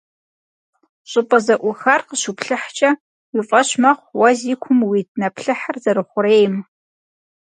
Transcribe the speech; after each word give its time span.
ЩӀыпӀэ 1.09 1.39
зэӀухар 1.45 2.01
къыщуплъыхькӀэ, 2.07 2.89
уи 3.33 3.41
фӀэщ 3.47 3.69
мэхъу 3.81 4.17
уэ 4.19 4.29
зи 4.39 4.53
кум 4.61 4.79
уит 4.89 5.09
нэплъыхьыр 5.19 5.75
зэрыхъурейм. 5.83 6.55